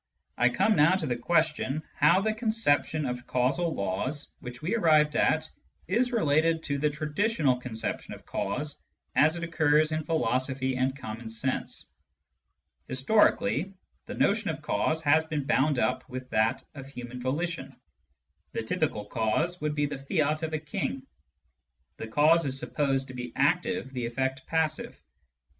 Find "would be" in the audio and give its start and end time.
19.61-19.85